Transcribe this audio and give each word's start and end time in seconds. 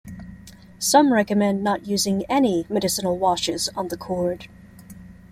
Some 0.79 1.13
recommend 1.13 1.63
not 1.63 1.85
using 1.85 2.25
any 2.27 2.65
medicinal 2.69 3.19
washes 3.19 3.69
on 3.75 3.89
the 3.89 3.97
cord. 3.97 4.47